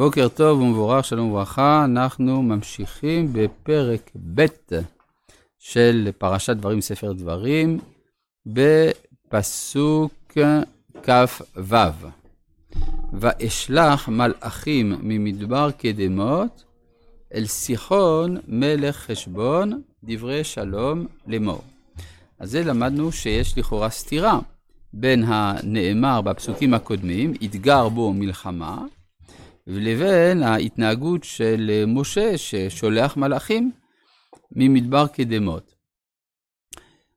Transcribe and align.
בוקר 0.00 0.28
טוב 0.28 0.60
ומבורך, 0.60 1.04
שלום 1.04 1.30
וברכה, 1.30 1.84
אנחנו 1.84 2.42
ממשיכים 2.42 3.32
בפרק 3.32 4.10
ב' 4.34 4.46
של 5.58 6.10
פרשת 6.18 6.56
דברים, 6.56 6.80
ספר 6.80 7.12
דברים, 7.12 7.78
בפסוק 8.46 10.12
כ"ו. 11.02 11.76
ואשלח 13.12 14.08
מלאכים 14.08 14.94
ממדבר 15.02 15.70
קדמות 15.70 16.64
אל 17.34 17.46
סיחון 17.46 18.36
מלך 18.48 18.96
חשבון 18.96 19.82
דברי 20.04 20.44
שלום 20.44 21.06
לאמור. 21.26 21.62
אז 22.38 22.50
זה 22.50 22.64
למדנו 22.64 23.12
שיש 23.12 23.58
לכאורה 23.58 23.90
סתירה 23.90 24.38
בין 24.92 25.24
הנאמר 25.26 26.20
בפסוקים 26.20 26.74
הקודמים, 26.74 27.34
אתגר 27.44 27.88
בו 27.88 28.12
מלחמה, 28.12 28.78
לבין 29.66 30.42
ההתנהגות 30.42 31.24
של 31.24 31.84
משה 31.86 32.38
ששולח 32.38 33.16
מלאכים 33.16 33.72
ממדבר 34.52 35.06
קדמות. 35.06 35.74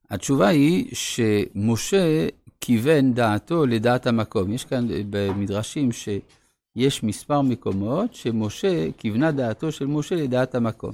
התשובה 0.09 0.47
היא 0.47 0.95
שמשה 0.95 2.27
כיוון 2.61 3.13
דעתו 3.13 3.65
לדעת 3.65 4.07
המקום. 4.07 4.53
יש 4.53 4.65
כאן 4.65 4.87
במדרשים 5.09 5.89
שיש 5.91 7.03
מספר 7.03 7.41
מקומות 7.41 8.13
שמשה 8.13 8.91
כיוונה 8.97 9.31
דעתו 9.31 9.71
של 9.71 9.85
משה 9.85 10.15
לדעת 10.15 10.55
המקום. 10.55 10.93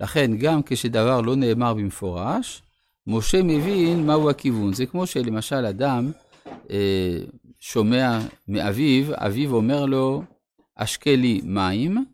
לכן 0.00 0.36
גם 0.36 0.62
כשדבר 0.62 1.20
לא 1.20 1.36
נאמר 1.36 1.74
במפורש, 1.74 2.62
משה 3.06 3.42
מבין 3.42 4.06
מהו 4.06 4.30
הכיוון. 4.30 4.72
זה 4.72 4.86
כמו 4.86 5.06
שלמשל 5.06 5.66
אדם 5.66 6.10
אה, 6.70 7.18
שומע 7.60 8.18
מאביו, 8.48 9.04
אביו 9.14 9.54
אומר 9.54 9.86
לו, 9.86 10.22
אשקה 10.78 11.16
לי 11.16 11.40
מים, 11.44 12.04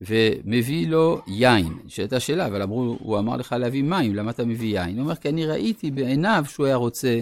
ומביא 0.00 0.88
לו 0.88 1.20
יין. 1.26 1.78
נשאלת 1.84 2.12
השאלה, 2.12 2.46
אבל 2.46 2.62
אמרו, 2.62 2.96
הוא 3.00 3.18
אמר 3.18 3.36
לך 3.36 3.52
להביא 3.52 3.82
מים, 3.82 4.14
למה 4.14 4.30
אתה 4.30 4.44
מביא 4.44 4.80
יין? 4.80 4.96
הוא 4.96 5.02
אומר, 5.02 5.14
כי 5.14 5.28
אני 5.28 5.46
ראיתי 5.46 5.90
בעיניו 5.90 6.44
שהוא 6.48 6.66
היה 6.66 6.76
רוצה 6.76 7.20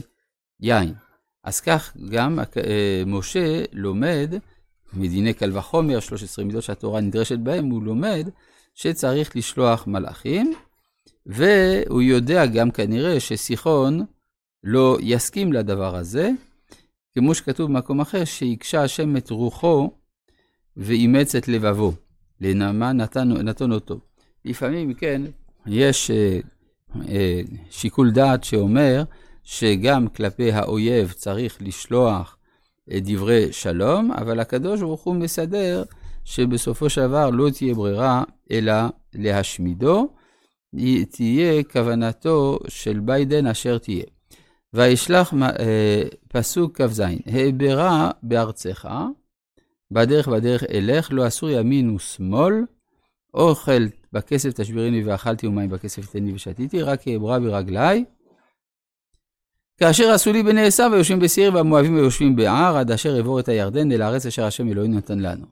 יין. 0.61 0.95
אז 1.45 1.61
כך 1.61 1.97
גם 2.11 2.39
אה, 2.39 3.03
משה 3.07 3.65
לומד, 3.73 4.35
מדיני 4.93 5.35
קל 5.35 5.59
וחומר, 5.59 6.01
13 6.01 6.45
מידות 6.45 6.63
שהתורה 6.63 7.01
נדרשת 7.01 7.39
בהם, 7.39 7.65
הוא 7.65 7.83
לומד 7.83 8.29
שצריך 8.75 9.37
לשלוח 9.37 9.87
מלאכים, 9.87 10.55
והוא 11.27 12.03
יודע 12.03 12.47
גם 12.47 12.71
כנראה 12.71 13.21
שסיחון 13.21 14.05
לא 14.65 14.99
יסכים 15.01 15.53
לדבר 15.53 15.97
הזה, 15.97 16.31
כמו 17.15 17.35
שכתוב 17.35 17.71
במקום 17.71 18.01
אחר, 18.01 18.25
שהקשה 18.25 18.83
השם 18.83 19.17
את 19.17 19.31
רוחו 19.31 19.91
ואימץ 20.77 21.35
את 21.35 21.49
לבבו. 21.49 21.93
לנעמה 22.41 22.93
נתן, 22.93 23.33
נתן 23.33 23.73
אותו. 23.73 24.01
לפעמים, 24.45 24.95
כן, 24.95 25.23
יש 25.67 26.11
אה, 26.11 26.41
אה, 27.09 27.41
שיקול 27.71 28.11
דעת 28.11 28.45
שאומר 28.45 29.03
שגם 29.45 30.09
כלפי 30.09 30.53
האויב 30.53 31.13
צריך 31.13 31.57
לשלוח 31.61 32.37
אה, 32.91 32.99
דברי 33.01 33.53
שלום, 33.53 34.13
אבל 34.13 34.41
הקדוש 34.41 34.81
ברוך 34.81 35.03
הוא 35.03 35.15
מסדר 35.15 35.83
שבסופו 36.25 36.91
של 36.91 37.07
דבר 37.07 37.31
לא 37.31 37.51
תהיה 37.51 37.75
ברירה 37.75 38.25
אלא 38.51 38.73
להשמידו, 39.15 40.09
תהיה 41.11 41.63
כוונתו 41.63 42.59
של 42.69 43.01
ביידן 43.01 43.47
אשר 43.47 43.79
תהיה. 43.79 44.05
וישלח 44.75 45.35
אה, 45.43 46.03
פסוק 46.29 46.81
כ"ז, 46.81 47.03
העברה 47.27 48.11
בארצך, 48.23 48.89
בדרך 49.93 50.29
בדרך 50.29 50.65
אלך, 50.65 51.09
לא 51.13 51.27
אסור 51.27 51.51
ימין 51.51 51.91
ושמאל, 51.91 52.55
אוכל 53.35 53.83
בכסף 54.13 54.53
תשביריני 54.53 55.05
ואכלתי 55.05 55.47
ומים 55.47 55.71
בכסף 55.71 56.11
תני 56.13 56.33
ושתיתי, 56.33 56.83
רק 56.83 57.09
אעברה 57.09 57.41
ברגלי. 57.41 58.05
כאשר 59.77 60.11
עשו 60.11 60.33
לי 60.33 60.43
בני 60.43 60.67
עשיו 60.67 60.95
היושבים 60.95 61.19
בשעיר 61.19 61.55
והמואבים 61.55 61.97
היושבים 61.97 62.37
בער, 62.37 62.77
עד 62.77 62.91
אשר 62.91 63.17
אעבור 63.17 63.41
את 63.41 63.49
הירדן 63.49 63.93
אל 63.93 64.03
הארץ 64.03 64.27
אשר 64.27 64.45
השם 64.45 64.69
אלוהינו 64.69 64.97
נתן 64.97 65.19
לנו. 65.19 65.47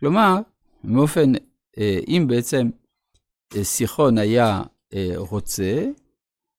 כלומר, 0.00 0.38
באופן, 0.84 1.32
אה, 1.78 1.98
אם 2.08 2.24
בעצם 2.28 2.70
אה, 3.56 3.64
סיחון 3.64 4.18
היה 4.18 4.62
אה, 4.94 5.12
רוצה, 5.16 5.84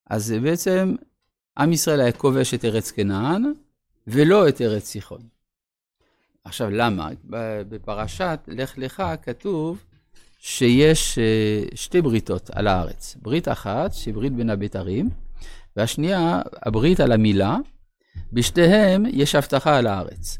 אז 0.09 0.35
בעצם 0.44 0.96
עם 1.57 1.72
ישראל 1.72 2.01
היה 2.01 2.12
כובש 2.12 2.53
את 2.53 2.66
ארץ 2.66 2.91
כנען, 2.91 3.53
ולא 4.07 4.50
את 4.50 4.62
ארץ 4.62 4.85
סיחון. 4.85 5.37
עכשיו, 6.47 6.69
למה? 6.69 7.09
בפרשת 7.69 8.40
לך 8.47 8.78
לך 8.78 9.03
כתוב 9.22 9.84
שיש 10.40 11.19
אה, 11.19 11.63
שתי 11.75 12.02
בריתות 12.02 12.50
על 12.53 12.68
הארץ. 12.68 13.18
ברית 13.22 13.47
אחת, 13.47 13.94
שהיא 13.94 14.13
ברית 14.13 14.34
בין 14.34 14.50
הבתרים, 14.50 15.09
והשנייה, 15.75 16.41
הברית 16.66 17.00
על 17.00 17.12
המילה. 17.12 17.57
בשתיהם 18.34 19.06
יש 19.09 19.36
הבטחה 19.36 19.78
על 19.78 19.88
הארץ. 19.88 20.38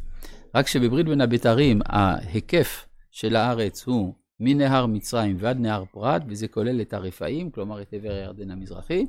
רק 0.56 0.68
שבברית 0.68 1.06
בין 1.06 1.22
הבתרים, 1.22 1.80
ההיקף 1.86 2.86
של 3.12 3.36
הארץ 3.36 3.84
הוא 3.86 4.14
מנהר 4.40 4.86
מצרים 4.86 5.36
ועד 5.40 5.60
נהר 5.60 5.84
פרת, 5.92 6.22
וזה 6.28 6.48
כולל 6.48 6.82
את 6.82 6.94
הרפאים, 6.94 7.52
כלומר 7.52 7.82
את 7.82 7.94
עבר 7.94 8.12
הירדן 8.12 8.52
המזרחי. 8.52 9.06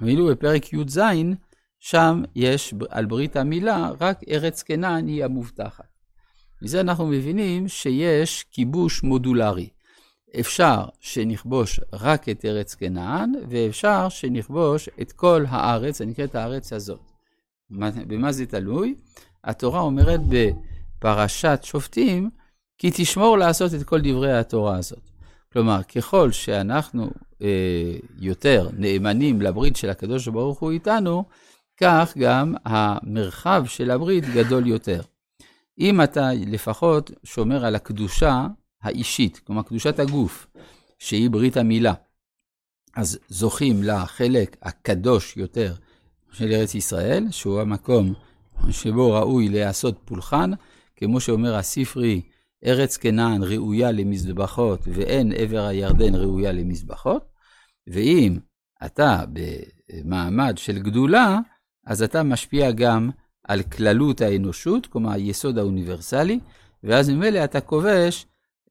ואילו 0.00 0.26
בפרק 0.26 0.72
י"ז, 0.72 1.00
שם 1.80 2.22
יש 2.36 2.74
על 2.88 3.06
ברית 3.06 3.36
המילה, 3.36 3.90
רק 4.00 4.20
ארץ 4.28 4.62
כנען 4.62 5.06
היא 5.06 5.24
המובטחת. 5.24 5.97
מזה 6.62 6.80
אנחנו 6.80 7.06
מבינים 7.06 7.68
שיש 7.68 8.44
כיבוש 8.50 9.02
מודולרי. 9.02 9.68
אפשר 10.40 10.84
שנכבוש 11.00 11.80
רק 11.92 12.28
את 12.28 12.44
ארץ 12.44 12.74
כנען, 12.74 13.32
ואפשר 13.48 14.08
שנכבוש 14.08 14.88
את 15.00 15.12
כל 15.12 15.44
הארץ, 15.48 16.00
הנקראת 16.00 16.34
הארץ 16.34 16.72
הזאת. 16.72 17.00
במה 18.06 18.32
זה 18.32 18.46
תלוי? 18.46 18.94
התורה 19.44 19.80
אומרת 19.80 20.20
בפרשת 20.28 21.60
שופטים, 21.62 22.30
כי 22.78 22.90
תשמור 22.94 23.38
לעשות 23.38 23.74
את 23.74 23.82
כל 23.82 24.00
דברי 24.00 24.38
התורה 24.38 24.76
הזאת. 24.76 25.10
כלומר, 25.52 25.82
ככל 25.82 26.32
שאנחנו 26.32 27.10
אה, 27.42 27.96
יותר 28.18 28.68
נאמנים 28.78 29.40
לברית 29.40 29.76
של 29.76 29.90
הקדוש 29.90 30.28
ברוך 30.28 30.58
הוא 30.58 30.70
איתנו, 30.70 31.24
כך 31.76 32.14
גם 32.18 32.54
המרחב 32.64 33.64
של 33.66 33.90
הברית 33.90 34.24
גדול 34.24 34.66
יותר. 34.66 35.00
אם 35.78 36.02
אתה 36.02 36.30
לפחות 36.34 37.10
שומר 37.24 37.64
על 37.64 37.74
הקדושה 37.74 38.46
האישית, 38.82 39.38
כלומר 39.38 39.62
קדושת 39.62 39.98
הגוף, 39.98 40.46
שהיא 40.98 41.30
ברית 41.30 41.56
המילה, 41.56 41.94
אז 42.96 43.18
זוכים 43.28 43.82
לחלק 43.82 44.56
הקדוש 44.62 45.36
יותר 45.36 45.74
של 46.32 46.52
ארץ 46.52 46.74
ישראל, 46.74 47.26
שהוא 47.30 47.60
המקום 47.60 48.14
שבו 48.70 49.12
ראוי 49.12 49.48
להיעשות 49.48 49.98
פולחן, 50.04 50.50
כמו 50.96 51.20
שאומר 51.20 51.54
הספרי, 51.54 52.22
ארץ 52.66 52.96
כנען 52.96 53.42
ראויה 53.42 53.92
למזבחות 53.92 54.80
ואין 54.92 55.32
עבר 55.32 55.66
הירדן 55.66 56.14
ראויה 56.14 56.52
למזבחות, 56.52 57.24
ואם 57.86 58.38
אתה 58.86 59.24
במעמד 59.32 60.58
של 60.58 60.78
גדולה, 60.78 61.38
אז 61.86 62.02
אתה 62.02 62.22
משפיע 62.22 62.70
גם 62.70 63.10
על 63.48 63.62
כללות 63.62 64.20
האנושות, 64.20 64.86
כלומר 64.86 65.12
היסוד 65.12 65.58
האוניברסלי, 65.58 66.38
ואז 66.84 67.10
ממילא 67.10 67.44
אתה 67.44 67.60
כובש 67.60 68.26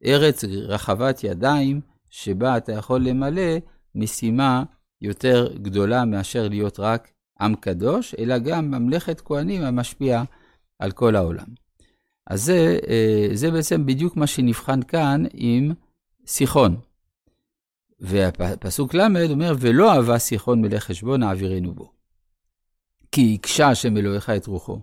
ארץ 0.06 0.44
רחבת 0.44 1.24
ידיים, 1.24 1.82
שבה 2.10 2.58
אתה 2.58 2.72
יכול 2.72 3.02
למלא 3.02 3.58
משימה 3.96 4.64
יותר 5.02 5.54
גדולה 5.62 6.06
מאשר 6.06 6.48
להיות 6.48 6.80
רק 6.80 7.12
עם 7.42 7.56
קדוש, 7.56 8.16
אלא 8.20 8.38
גם 8.38 8.72
ממלכת 8.72 9.22
כהנים 9.22 9.62
המשפיעה 9.62 10.24
על 10.80 10.92
כל 10.92 11.16
העולם. 11.16 11.48
אז 12.28 12.44
זה, 12.44 12.80
אה, 12.90 13.30
זה 13.34 13.52
בעצם 13.52 13.86
בדיוק 13.86 14.18
מה 14.18 14.28
שנבחן 14.28 14.82
כאן 14.84 15.24
עם 15.34 15.74
סיחון. 16.28 16.76
והפסוק 18.00 18.94
ל' 18.94 19.02
אומר, 19.30 19.54
ולא 19.60 19.94
אהבה 19.94 20.18
סיחון 20.18 20.62
מלך 20.62 20.84
חשבון, 20.84 21.24
העבירנו 21.24 21.74
בו. 21.74 21.97
כי 23.18 23.38
הקשה 23.40 23.68
השם 23.68 23.98
אלוהיך 23.98 24.30
את 24.30 24.48
רוחו, 24.48 24.80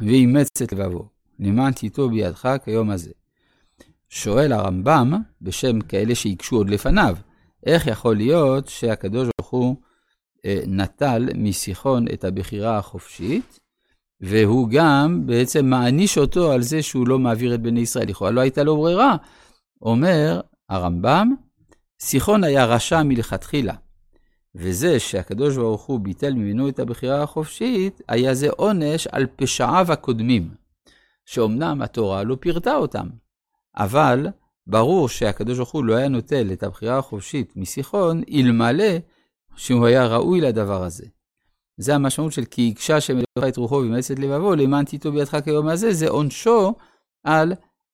ואימץ 0.00 0.62
את 0.62 0.72
לבבו, 0.72 1.08
למען 1.38 1.72
תיטו 1.72 2.08
בידך 2.08 2.48
כיום 2.64 2.90
הזה. 2.90 3.10
שואל 4.08 4.52
הרמב"ם, 4.52 5.14
בשם 5.42 5.80
כאלה 5.80 6.14
שהקשו 6.14 6.56
עוד 6.56 6.70
לפניו, 6.70 7.16
איך 7.66 7.86
יכול 7.86 8.16
להיות 8.16 8.68
שהקדוש 8.68 9.28
ברוך 9.38 9.50
הוא 9.50 9.76
אה, 10.44 10.60
נטל 10.66 11.28
מסיחון 11.34 12.04
את 12.12 12.24
הבחירה 12.24 12.78
החופשית, 12.78 13.60
והוא 14.20 14.68
גם 14.70 15.26
בעצם 15.26 15.66
מעניש 15.66 16.18
אותו 16.18 16.52
על 16.52 16.62
זה 16.62 16.82
שהוא 16.82 17.08
לא 17.08 17.18
מעביר 17.18 17.54
את 17.54 17.60
בני 17.60 17.80
ישראל. 17.80 18.08
לכאורה 18.08 18.30
לא 18.30 18.40
הייתה 18.40 18.62
לו 18.62 18.76
ברירה. 18.76 19.16
אומר 19.82 20.40
הרמב"ם, 20.68 21.34
סיחון 22.00 22.44
היה 22.44 22.64
רשע 22.64 23.02
מלכתחילה, 23.02 23.74
וזה 24.58 25.00
שהקדוש 25.00 25.56
ברוך 25.56 25.82
הוא 25.82 26.00
ביטל 26.00 26.34
ממנו 26.34 26.68
את 26.68 26.78
הבחירה 26.78 27.22
החופשית, 27.22 28.00
היה 28.08 28.34
זה 28.34 28.48
עונש 28.50 29.06
על 29.06 29.26
פשעיו 29.36 29.86
הקודמים, 29.92 30.50
שאומנם 31.24 31.82
התורה 31.82 32.22
לא 32.22 32.36
פירטה 32.40 32.76
אותם, 32.76 33.08
אבל 33.76 34.26
ברור 34.66 35.08
שהקדוש 35.08 35.56
ברוך 35.56 35.70
הוא 35.70 35.84
לא 35.84 35.94
היה 35.94 36.08
נוטל 36.08 36.52
את 36.52 36.62
הבחירה 36.62 36.98
החופשית 36.98 37.52
מסיחון, 37.56 38.22
אלמלא 38.32 38.98
שהוא 39.56 39.86
היה 39.86 40.06
ראוי 40.06 40.40
לדבר 40.40 40.82
הזה. 40.82 41.06
זה 41.76 41.94
המשמעות 41.94 42.32
של 42.32 42.44
כי 42.44 42.72
הקשה 42.74 42.98
אלוהיך 43.10 43.52
את 43.54 43.56
רוחו 43.56 43.74
וימאס 43.74 44.10
את 44.10 44.18
לבבו, 44.18 44.54
למען 44.54 44.84
תיטו 44.84 45.12
בידך 45.12 45.36
כיום 45.44 45.68
הזה, 45.68 45.92
זה 45.92 46.08
עונשו 46.08 46.74
על 47.24 47.52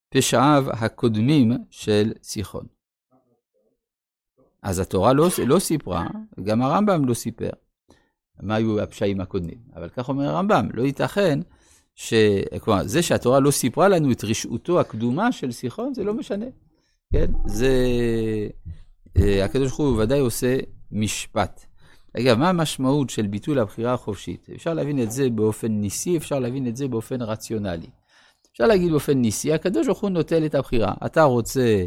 פשעיו 0.09 0.65
הקודמים 0.69 1.57
של 1.69 2.11
סיחון. 2.23 2.72
אז 4.63 4.79
התורה 4.79 5.13
לא, 5.13 5.27
לא 5.47 5.59
סיפרה, 5.59 6.07
גם 6.43 6.61
הרמב"ם 6.61 7.05
לא 7.05 7.13
סיפר, 7.13 7.49
מה 8.41 8.55
היו 8.55 8.79
הפשעים 8.79 9.21
הקודמים. 9.21 9.57
אבל 9.75 9.89
כך 9.89 10.09
אומר 10.09 10.29
הרמב"ם, 10.29 10.69
לא 10.73 10.83
ייתכן 10.83 11.39
ש... 11.95 12.13
כלומר, 12.59 12.87
זה 12.87 13.01
שהתורה 13.01 13.39
לא 13.39 13.51
סיפרה 13.51 13.87
לנו 13.87 14.11
את 14.11 14.23
רשעותו 14.23 14.79
הקדומה 14.79 15.31
של 15.31 15.51
סיחון, 15.51 15.93
זה 15.93 16.03
לא 16.03 16.13
משנה. 16.13 16.45
כן? 17.13 17.31
זה... 17.45 17.71
אה, 19.17 19.45
הקדוש 19.45 19.67
ברוך 19.67 19.79
הוא 19.79 20.01
ודאי 20.01 20.19
עושה 20.19 20.57
משפט. 20.91 21.65
אגב, 22.17 22.37
מה 22.37 22.49
המשמעות 22.49 23.09
של 23.09 23.27
ביטול 23.27 23.59
הבחירה 23.59 23.93
החופשית? 23.93 24.47
אפשר 24.55 24.73
להבין 24.73 25.03
את 25.03 25.11
זה 25.11 25.29
באופן 25.29 25.71
ניסי, 25.71 26.17
אפשר 26.17 26.39
להבין 26.39 26.67
את 26.67 26.75
זה 26.75 26.87
באופן 26.87 27.21
רציונלי. 27.21 27.89
אפשר 28.51 28.67
להגיד 28.67 28.91
באופן 28.91 29.13
ניסי, 29.13 29.53
הקדוש 29.53 29.85
ברוך 29.85 30.01
הוא 30.01 30.09
נוטל 30.09 30.45
את 30.45 30.55
הבחירה. 30.55 30.93
אתה 31.05 31.23
רוצה 31.23 31.85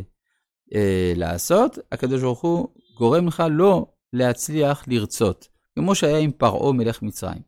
אה, 0.74 1.12
לעשות, 1.16 1.78
הקדוש 1.92 2.22
ברוך 2.22 2.40
הוא 2.40 2.68
גורם 2.96 3.26
לך 3.26 3.42
לא 3.50 3.86
להצליח 4.12 4.84
לרצות, 4.88 5.48
כמו 5.74 5.94
שהיה 5.94 6.18
עם 6.18 6.32
פרעה 6.32 6.72
מלך 6.72 7.02
מצרים. 7.02 7.42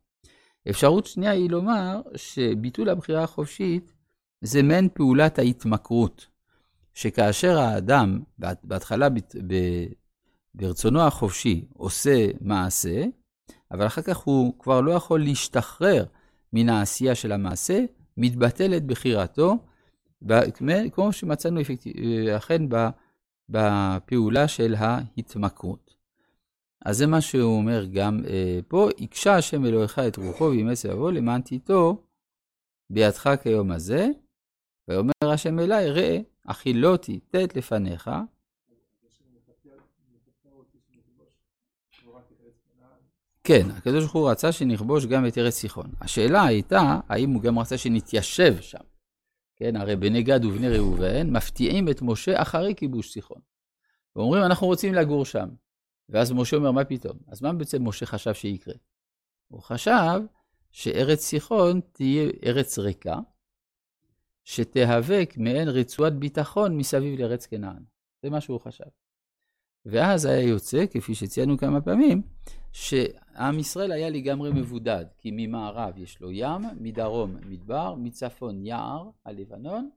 אפשרות 0.70 1.06
שנייה 1.06 1.32
היא 1.32 1.50
לומר 1.50 2.00
שביטול 2.16 2.88
הבחירה 2.88 3.22
החופשית 3.24 3.92
זה 4.40 4.62
מעין 4.62 4.88
פעולת 4.94 5.38
ההתמכרות, 5.38 6.26
שכאשר 6.94 7.58
האדם 7.58 8.20
בהתחלה 8.38 9.08
ברצונו 10.54 11.00
החופשי 11.00 11.64
עושה 11.72 12.26
מעשה, 12.40 13.04
אבל 13.70 13.86
אחר 13.86 14.02
כך 14.02 14.16
הוא 14.16 14.54
כבר 14.58 14.80
לא 14.80 14.92
יכול 14.92 15.22
להשתחרר 15.22 16.04
מן 16.52 16.68
העשייה 16.68 17.14
של 17.14 17.32
המעשה, 17.32 17.84
מתבטלת 18.16 18.86
בחירתו, 18.86 19.56
כמו 20.92 21.12
שמצאנו 21.12 21.60
אכן 22.36 22.68
בפעולה 23.48 24.48
של 24.48 24.74
ההתמכרות. 24.78 25.94
אז 26.84 26.98
זה 26.98 27.06
מה 27.06 27.20
שהוא 27.20 27.56
אומר 27.56 27.84
גם 27.92 28.20
אה, 28.26 28.60
פה, 28.68 28.88
הקשה 29.00 29.36
השם 29.36 29.66
אלוהיך 29.66 29.98
את 29.98 30.16
רוחו 30.16 30.44
וימס 30.44 30.86
לבוא 30.86 31.12
למען 31.12 31.40
תיטו 31.40 32.02
בידך 32.90 33.30
כיום 33.42 33.70
הזה, 33.70 34.08
ויאמר 34.88 35.32
השם 35.32 35.58
אלי, 35.58 35.90
ראה, 35.90 36.18
אכילותי 36.46 37.20
תת 37.30 37.56
לפניך, 37.56 38.10
כן, 43.48 43.70
הקדוש 43.76 44.04
ברוך 44.04 44.12
הוא 44.12 44.30
רצה 44.30 44.52
שנכבוש 44.52 45.06
גם 45.06 45.26
את 45.26 45.38
ארץ 45.38 45.54
סיחון. 45.54 45.90
השאלה 46.00 46.44
הייתה, 46.44 47.00
האם 47.08 47.30
הוא 47.30 47.42
גם 47.42 47.58
רצה 47.58 47.78
שנתיישב 47.78 48.60
שם. 48.60 48.78
כן, 49.58 49.76
הרי 49.76 49.96
בני 49.96 50.22
גד 50.22 50.44
ובני 50.44 50.68
ראובן 50.68 51.30
מפתיעים 51.30 51.88
את 51.88 52.02
משה 52.02 52.42
אחרי 52.42 52.74
כיבוש 52.76 53.12
סיחון. 53.12 53.40
ואומרים, 54.16 54.42
אנחנו 54.42 54.66
רוצים 54.66 54.94
לגור 54.94 55.24
שם. 55.24 55.48
ואז 56.08 56.32
משה 56.32 56.56
אומר, 56.56 56.70
מה 56.70 56.84
פתאום? 56.84 57.18
אז 57.26 57.42
מה 57.42 57.52
בעצם 57.52 57.88
משה 57.88 58.06
חשב 58.06 58.34
שיקרה? 58.34 58.74
הוא 59.48 59.62
חשב 59.62 60.20
שארץ 60.70 61.20
סיחון 61.20 61.80
תהיה 61.92 62.30
ארץ 62.46 62.78
ריקה, 62.78 63.16
שתהווה 64.44 65.18
מעין 65.36 65.68
רצועת 65.68 66.12
ביטחון 66.12 66.76
מסביב 66.76 67.20
לארץ 67.20 67.46
כנען. 67.46 67.82
זה 68.22 68.30
מה 68.30 68.40
שהוא 68.40 68.60
חשב. 68.60 68.84
ואז 69.86 70.24
היה 70.24 70.48
יוצא, 70.48 70.86
כפי 70.90 71.14
שציינו 71.14 71.58
כמה 71.58 71.80
פעמים, 71.80 72.22
שעם 72.72 73.58
ישראל 73.58 73.92
היה 73.92 74.10
לגמרי 74.10 74.50
מבודד, 74.52 75.04
כי 75.18 75.30
ממערב 75.32 75.98
יש 75.98 76.20
לו 76.20 76.30
ים, 76.32 76.62
מדרום 76.80 77.36
מדבר, 77.46 77.94
מצפון 77.94 78.66
יער, 78.66 79.10
הלבנון, 79.24 79.90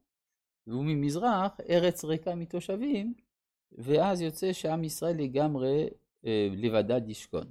וממזרח 0.67 1.51
ארץ 1.69 2.05
ריקה 2.05 2.35
מתושבים, 2.35 3.13
ואז 3.71 4.21
יוצא 4.21 4.53
שעם 4.53 4.83
ישראל 4.83 5.17
לגמרי 5.17 5.87
אה, 6.25 6.47
לבדד 6.57 7.09
ישכון. 7.09 7.45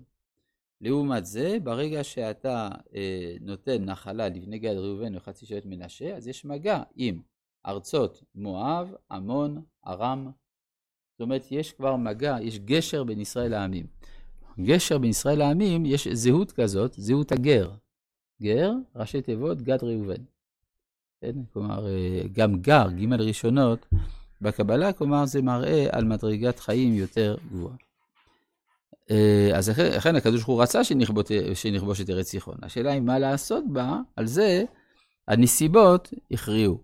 לעומת 0.81 1.27
זה, 1.27 1.57
ברגע 1.63 2.05
שאתה 2.05 2.69
אה, 2.95 3.37
נותן 3.41 3.85
נחלה 3.85 4.29
לבני 4.29 4.59
גד 4.59 4.75
ראובן 4.77 5.17
וחצי 5.17 5.47
שבט 5.47 5.67
מנשה, 5.67 6.17
אז 6.17 6.29
יש 6.29 6.45
מגע 6.45 6.83
עם 6.97 7.21
ארצות 7.67 8.23
מואב, 8.35 8.95
עמון, 9.11 9.63
ארם. 9.87 10.31
זאת 11.21 11.25
אומרת, 11.25 11.47
יש 11.51 11.73
כבר 11.73 11.97
מגע, 11.97 12.37
יש 12.43 12.59
גשר 12.59 13.05
בין 13.05 13.21
ישראל 13.21 13.51
לעמים. 13.51 13.87
גשר 14.61 14.99
בין 14.99 15.11
ישראל 15.11 15.39
לעמים, 15.39 15.87
יש 15.87 16.09
זהות 16.09 16.53
כזאת, 16.53 16.95
זהות 16.97 17.33
הגר. 17.33 17.71
גר, 18.43 18.73
ראשי 18.97 19.23
תיבות, 19.23 19.63
גד 19.63 19.85
ראובן. 19.85 20.23
כן? 21.21 21.33
כלומר, 21.53 21.87
אה, 21.87 22.23
גם 22.33 22.61
גר, 22.61 22.87
ג' 22.91 23.13
ראשונות, 23.13 23.87
בקבלה, 24.41 24.93
כלומר, 24.93 25.27
זה 25.27 25.43
מראה 25.43 25.87
על 25.93 26.05
מדרגת 26.05 26.59
חיים 26.59 26.95
יותר 26.95 27.37
גבוהה. 27.53 27.77
אה, 29.11 29.51
אז 29.55 29.69
לכן 29.69 30.17
הקדוש 30.17 30.43
ברוך 30.43 30.49
הוא 30.49 30.63
רצה 30.63 30.85
שנכבוש 31.55 32.01
את 32.01 32.11
ארץ 32.11 32.29
סיחון. 32.29 32.57
השאלה 32.63 32.93
היא 32.93 33.01
מה 33.01 33.19
לעשות 33.19 33.65
בה, 33.73 34.01
על 34.17 34.27
זה 34.27 34.65
הנסיבות 35.29 36.13
הכריעו, 36.31 36.79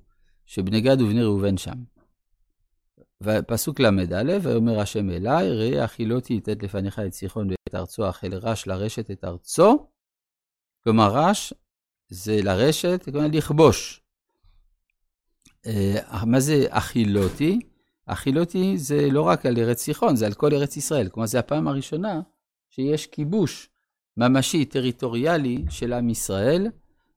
שבני 0.46 0.80
גד 0.80 1.00
ובני 1.00 1.22
ראובן 1.22 1.56
שם. 1.56 1.95
ופסוק 3.22 3.80
ל"א, 3.80 4.38
ויאמר 4.42 4.80
השם 4.80 5.10
אליי, 5.10 5.52
ראה 5.52 5.84
אכילותי 5.84 6.36
לתת 6.36 6.62
לפניך 6.62 6.98
את 6.98 7.12
סיחון 7.12 7.50
ואת 7.50 7.74
ארצו, 7.74 8.08
אך 8.10 8.24
אל 8.24 8.34
רש 8.34 8.66
לרשת 8.66 9.10
את 9.10 9.24
ארצו. 9.24 9.86
כלומר, 10.84 11.10
רש 11.12 11.54
זה 12.08 12.42
לרשת, 12.42 13.02
כלומר 13.04 13.26
לכבוש. 13.32 14.02
אה, 15.66 16.24
מה 16.26 16.40
זה 16.40 16.66
אכילותי? 16.68 17.60
אכילותי 18.06 18.78
זה 18.78 19.08
לא 19.10 19.22
רק 19.22 19.46
על 19.46 19.58
ארץ 19.58 19.82
סיחון, 19.82 20.16
זה 20.16 20.26
על 20.26 20.34
כל 20.34 20.54
ארץ 20.54 20.76
ישראל. 20.76 21.08
כלומר, 21.08 21.26
זו 21.26 21.38
הפעם 21.38 21.68
הראשונה 21.68 22.20
שיש 22.70 23.06
כיבוש 23.06 23.68
ממשי, 24.16 24.64
טריטוריאלי 24.64 25.64
של 25.70 25.92
עם 25.92 26.10
ישראל, 26.10 26.66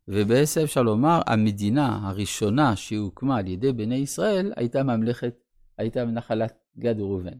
ובעצם 0.08 0.62
אפשר 0.62 0.82
לומר, 0.82 1.22
המדינה 1.28 2.00
הראשונה 2.04 2.76
שהוקמה 2.76 3.38
על 3.38 3.48
ידי 3.48 3.74
בני 3.74 3.96
ישראל 3.96 4.54
הייתה 4.56 4.84
ממלכת, 4.84 5.34
הייתה 5.80 6.06
נחלת 6.06 6.60
גד 6.80 7.00
וראובן. 7.00 7.38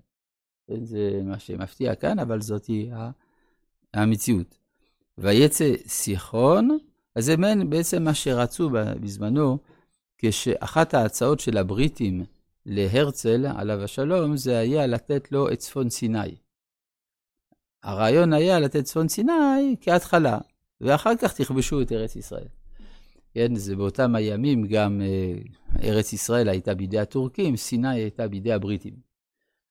זה 0.68 1.22
מה 1.24 1.40
שמפתיע 1.40 1.96
כאן, 1.96 2.20
אבל 2.20 2.42
זאת 2.42 2.70
המציאות. 3.94 4.58
ויצא 5.18 5.74
סיחון, 5.88 6.78
אז 7.16 7.26
זה 7.26 7.36
בעצם 7.70 8.04
מה 8.04 8.14
שרצו 8.14 8.70
בזמנו, 9.02 9.58
כשאחת 10.18 10.94
ההצעות 10.94 11.40
של 11.40 11.58
הבריטים 11.58 12.26
להרצל, 12.66 13.46
עליו 13.58 13.84
השלום, 13.84 14.38
זה 14.38 14.58
היה 14.58 14.88
לתת 14.88 15.32
לו 15.32 15.52
את 15.52 15.60
צפון 15.60 15.90
סיני. 15.90 16.36
הרעיון 17.84 18.34
היה 18.34 18.60
לתת 18.60 18.84
צפון 18.84 19.08
סיני 19.08 19.76
כהתחלה, 19.82 20.38
ואחר 20.82 21.16
כך 21.16 21.34
תכבשו 21.34 21.82
את 21.82 21.92
ארץ 21.92 22.16
ישראל. 22.16 22.48
כן, 23.34 23.56
זה 23.56 23.76
באותם 23.76 24.16
הימים 24.16 24.68
גם 24.68 25.02
אה, 25.02 25.34
ארץ 25.84 26.14
ישראל 26.14 26.50
הייתה 26.50 26.76
בידי 26.76 27.00
הטורקים, 27.00 27.58
סיני 27.58 27.90
הייתה 27.90 28.28
בידי 28.28 28.54
הבריטים. 28.54 28.94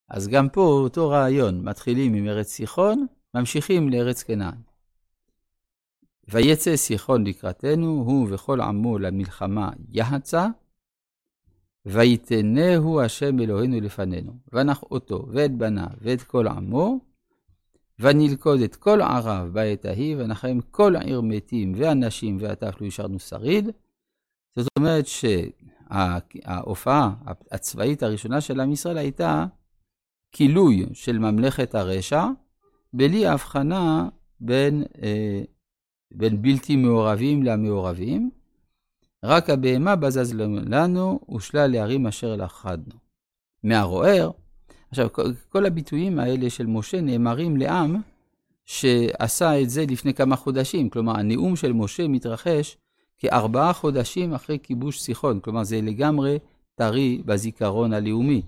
אז 0.08 0.28
גם 0.28 0.48
פה 0.48 0.60
אותו 0.60 1.08
רעיון, 1.08 1.64
מתחילים 1.64 2.14
עם 2.14 2.28
ארץ 2.28 2.48
סיחון, 2.48 3.06
ממשיכים 3.34 3.88
לארץ 3.88 4.22
כנען. 4.22 4.58
ויצא 6.28 6.76
סיחון 6.76 7.26
לקראתנו, 7.26 7.86
הוא 7.86 8.28
וכל 8.30 8.60
עמו 8.60 8.98
למלחמה 8.98 9.70
יחצה, 9.90 10.46
ויתנהו 11.86 13.00
השם 13.00 13.40
אלוהינו 13.40 13.80
לפנינו, 13.80 14.32
ונח 14.52 14.82
אותו 14.82 15.26
ואת 15.32 15.52
בניו 15.52 15.86
ואת 16.00 16.22
כל 16.22 16.46
עמו, 16.48 17.00
ונלכוד 18.00 18.60
את 18.60 18.76
כל 18.76 19.00
ערב 19.00 19.48
בעת 19.52 19.84
ההיא, 19.84 20.16
ונחם 20.18 20.58
כל 20.70 20.96
עיר 20.96 21.20
מתים 21.20 21.72
ואנשים 21.76 22.36
ועטף 22.40 22.80
לא 22.80 22.86
השארנו 22.86 23.18
שריד. 23.18 23.70
זאת 24.56 24.68
אומרת 24.78 25.06
שההופעה 25.90 27.10
הצבאית 27.52 28.02
הראשונה 28.02 28.40
של 28.40 28.60
עם 28.60 28.72
ישראל 28.72 28.98
הייתה 28.98 29.46
כילוי 30.32 30.86
של 30.92 31.18
ממלכת 31.18 31.74
הרשע, 31.74 32.24
בלי 32.92 33.26
הבחנה 33.26 34.08
בין, 34.40 34.84
אה, 35.02 35.40
בין 36.14 36.42
בלתי 36.42 36.76
מעורבים 36.76 37.42
למעורבים, 37.42 38.30
רק 39.24 39.50
הבהמה 39.50 39.96
בזז 39.96 40.34
לנו, 40.66 41.20
ושלל 41.34 41.74
הערים 41.74 42.06
אשר 42.06 42.36
לכדנו. 42.36 42.94
מהרוער, 43.64 44.30
עכשיו, 44.90 45.08
כל 45.48 45.66
הביטויים 45.66 46.18
האלה 46.18 46.50
של 46.50 46.66
משה 46.66 47.00
נאמרים 47.00 47.56
לעם 47.56 47.96
שעשה 48.64 49.60
את 49.62 49.70
זה 49.70 49.84
לפני 49.88 50.14
כמה 50.14 50.36
חודשים. 50.36 50.90
כלומר, 50.90 51.18
הנאום 51.18 51.56
של 51.56 51.72
משה 51.72 52.08
מתרחש 52.08 52.76
כארבעה 53.18 53.72
חודשים 53.72 54.34
אחרי 54.34 54.58
כיבוש 54.62 55.00
סיחון. 55.00 55.40
כלומר, 55.40 55.64
זה 55.64 55.80
לגמרי 55.82 56.38
טרי 56.74 57.22
בזיכרון 57.26 57.92
הלאומי. 57.92 58.42